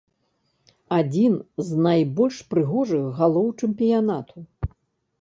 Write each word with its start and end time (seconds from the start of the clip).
Адзін 0.99 1.35
з 1.69 1.79
найбольш 1.89 2.41
прыгожых 2.55 3.05
галоў 3.23 3.47
чэмпіянату. 3.59 4.39